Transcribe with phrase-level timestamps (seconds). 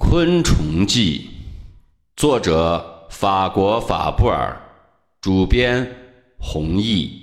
[0.02, 1.28] 《昆虫记》，
[2.16, 4.58] 作者法国法布尔，
[5.20, 5.94] 主编
[6.38, 7.20] 弘毅。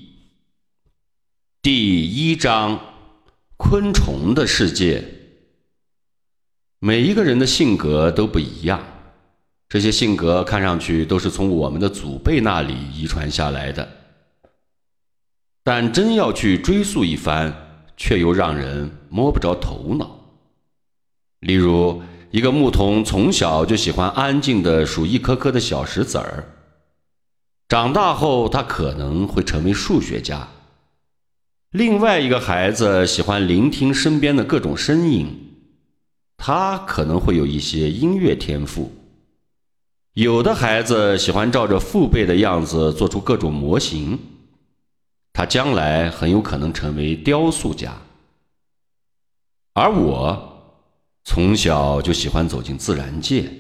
[1.59, 2.79] 第一章：
[3.57, 5.03] 昆虫的世界。
[6.79, 8.79] 每一个人的性格都不一样，
[9.67, 13.89] 这些性格看上去都是从我们的祖辈那里遗传下来的，
[15.63, 17.53] 但真要去追溯一番，
[17.97, 20.15] 却又让人摸不着头脑。
[21.39, 26.43] 例如，一个牧童从小就喜欢安静的数一颗颗的小石子儿，
[27.69, 30.45] 长大后他可能会成为数学家。
[31.71, 35.27] 另外一个孩子喜欢聆听身边的各种声音，
[36.35, 38.91] 他可能会有一些音乐天赋。
[40.13, 44.19] 有的孩子喜欢照着父辈的样子做出各种模型，
[45.31, 47.95] 他将来很有可能成为雕塑家。
[49.73, 50.55] 而我。
[51.29, 53.51] 从小就喜欢走进自然界，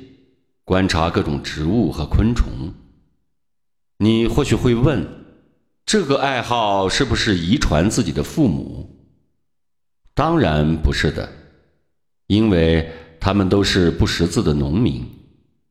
[0.63, 2.47] 观察各种植物和昆虫。
[3.97, 5.05] 你或许会问，
[5.85, 8.89] 这个爱好是不是遗传自己的父母？
[10.15, 11.29] 当然不是的，
[12.27, 15.05] 因为他们都是不识字的农民，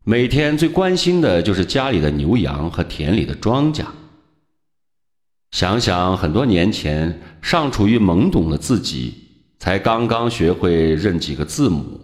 [0.05, 3.87] 每天最关心的就是家里的牛羊和田里的庄稼。
[5.51, 9.23] 想想很多年前，尚处于懵懂的自己。
[9.59, 12.01] 才刚刚学会认几个字母，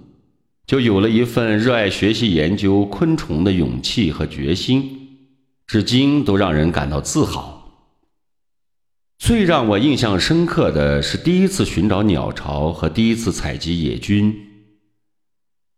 [0.66, 5.18] 就有了一份热爱学习研究昆虫的勇气和决心，
[5.66, 7.50] 至今都让人感到自豪。
[9.18, 14.34] 最让我印象深刻的是第一次寻找鸟巢和第一次采集野菌。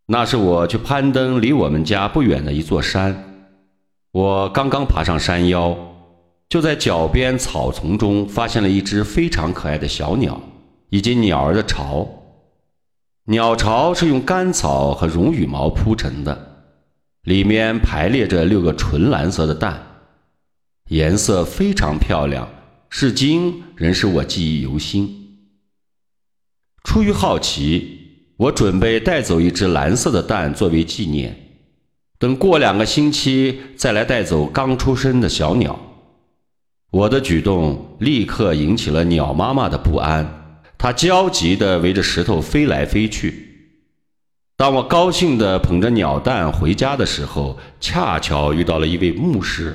[0.06, 3.50] 那是我去攀登离我们家不远的一座山，
[4.12, 5.76] 我刚刚爬上山腰，
[6.48, 10.40] 就在脚边草丛中发现了一只非常可爱的小鸟。
[10.94, 12.08] 以及鸟儿的巢，
[13.24, 16.68] 鸟巢是用干草和绒羽毛铺成的，
[17.24, 19.84] 里面排列着六个纯蓝色的蛋，
[20.90, 22.48] 颜色非常漂亮，
[22.88, 25.10] 至今仍是我记忆犹新。
[26.84, 27.98] 出于好奇，
[28.36, 31.36] 我准备带走一只蓝色的蛋作为纪念，
[32.20, 35.76] 等过两个星期再来带走刚出生的小鸟。
[36.92, 40.42] 我的举动立刻引起了鸟妈妈的不安。
[40.84, 43.72] 他焦急地围着石头飞来飞去。
[44.54, 49.74] 当我高兴地捧着鸟蛋回家的时候，恰巧遇到了一位牧师。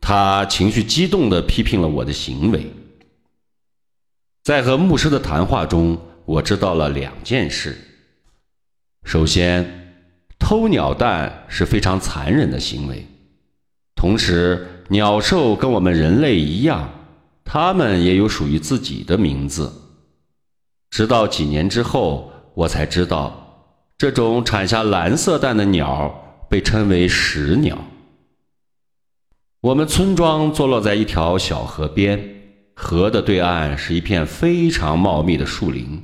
[0.00, 2.72] 他情绪激动地批评了我的行为。
[4.44, 7.76] 在和牧师的谈话中，我知道了两件事：
[9.02, 9.96] 首先，
[10.38, 12.98] 偷鸟蛋是非常残忍的行为；
[13.96, 16.88] 同时，鸟兽跟我们人类一样，
[17.44, 19.72] 它们也有属于自己的名字。
[20.90, 27.78] 直到几年之后，我才知道，这种产下蓝色蛋的鸟被称为石鸟。
[29.60, 32.20] 我们村庄坐落在一条小河边，
[32.74, 36.02] 河的对岸是一片非常茂密的树林，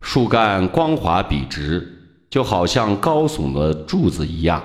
[0.00, 4.62] 树干光滑笔直，就好像高耸的柱子一样，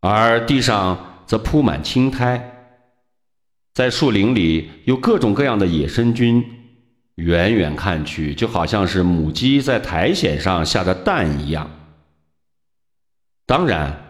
[0.00, 2.56] 而地上则铺满青苔。
[3.72, 6.44] 在树林里有各种各样的野生菌。
[7.16, 11.70] 远远看去，就好像是母鸡在苔藓上下的蛋一样。
[13.46, 14.00] 当然，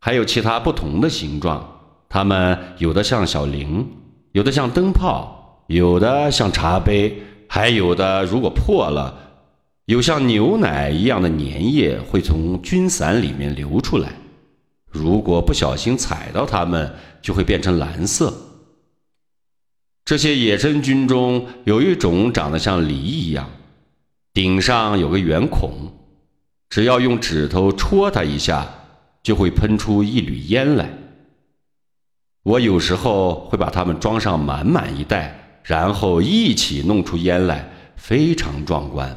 [0.00, 3.86] 还有其他不同的形状，它们有的像小铃，
[4.32, 9.14] 有的像灯泡，有的像茶杯，还有的如果破了，
[9.84, 14.12] 有像牛奶一样的粘液会从菌伞里面流出来。
[14.90, 18.32] 如果不小心踩到它们，就会变成蓝色。
[20.10, 23.48] 这些野生菌中有一种长得像梨一样，
[24.34, 25.70] 顶上有个圆孔，
[26.68, 28.66] 只要用指头戳它一下，
[29.22, 30.90] 就会喷出一缕烟来。
[32.42, 39.16] 我有时候会把它们装上满满一袋，然后一起弄出烟来，非常壮观。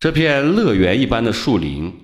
[0.00, 1.94] 这片乐园一般的树林，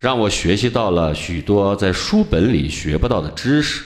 [0.00, 3.84] 让我学习到了许多在书本里学不到的知识。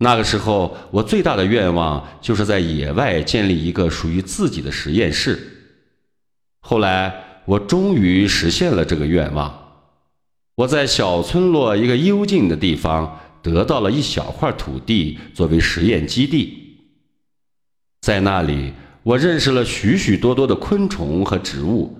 [0.00, 5.36] 那个时候，我最大的愿望就是在野外建立一个属于自己的实验室。
[6.60, 9.52] 后来，我终于实现了这个愿望。
[10.54, 16.76] 我在小村落一个幽静的地方得到了一小块土地作为实验基地。
[18.00, 21.98] 在那里，我认识了许许多多的昆虫和植物，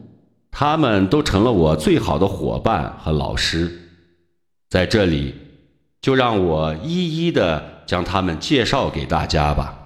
[0.53, 3.77] 它们都成了我最好的伙伴和老师。
[4.71, 5.35] 在这里，
[6.00, 7.77] 就让我一一的。
[7.88, 9.77] 将他们介绍给大家吧。